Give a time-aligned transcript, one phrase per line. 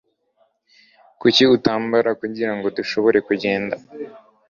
[1.19, 3.75] Kuki utambara kugirango dushobore kugenda?